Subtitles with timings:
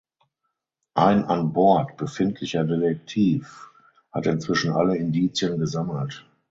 [0.95, 3.69] Ein an Bord befindlicher Detektiv
[4.11, 6.25] hat inzwischen alle Indizien gesammelt.